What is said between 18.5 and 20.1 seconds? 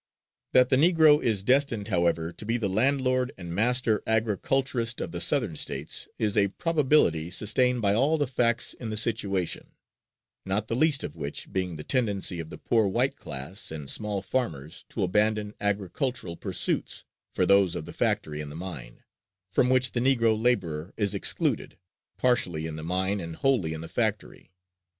the mine, from which the